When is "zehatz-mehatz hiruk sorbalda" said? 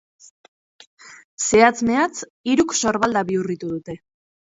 1.47-3.23